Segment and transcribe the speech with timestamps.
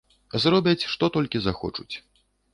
[0.45, 1.95] Зробяць, што толькі захочуць.